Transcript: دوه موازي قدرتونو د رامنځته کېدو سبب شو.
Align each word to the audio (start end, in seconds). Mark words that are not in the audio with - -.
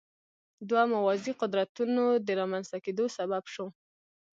دوه 0.69 0.83
موازي 0.93 1.31
قدرتونو 1.41 2.03
د 2.25 2.27
رامنځته 2.39 2.77
کېدو 2.85 3.05
سبب 3.17 3.43
شو. 3.53 3.65